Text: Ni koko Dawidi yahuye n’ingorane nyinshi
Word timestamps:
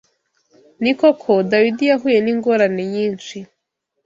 Ni 0.81 0.91
koko 0.99 1.31
Dawidi 1.51 1.83
yahuye 1.91 2.19
n’ingorane 2.21 2.83
nyinshi 2.93 3.37